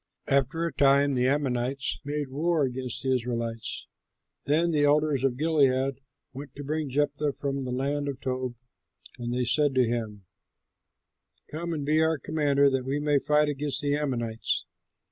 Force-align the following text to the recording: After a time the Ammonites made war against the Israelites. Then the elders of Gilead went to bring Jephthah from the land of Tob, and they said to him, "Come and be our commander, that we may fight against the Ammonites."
After 0.27 0.65
a 0.65 0.73
time 0.73 1.13
the 1.13 1.27
Ammonites 1.27 1.99
made 2.03 2.29
war 2.31 2.63
against 2.63 3.03
the 3.03 3.13
Israelites. 3.13 3.85
Then 4.45 4.71
the 4.71 4.83
elders 4.83 5.23
of 5.23 5.37
Gilead 5.37 6.01
went 6.33 6.55
to 6.55 6.63
bring 6.63 6.89
Jephthah 6.89 7.33
from 7.33 7.61
the 7.65 7.71
land 7.71 8.07
of 8.07 8.19
Tob, 8.19 8.55
and 9.19 9.31
they 9.31 9.45
said 9.45 9.75
to 9.75 9.85
him, 9.87 10.25
"Come 11.51 11.71
and 11.71 11.85
be 11.85 12.01
our 12.01 12.17
commander, 12.17 12.67
that 12.71 12.83
we 12.83 12.99
may 12.99 13.19
fight 13.19 13.47
against 13.47 13.81
the 13.83 13.93
Ammonites." 13.93 14.65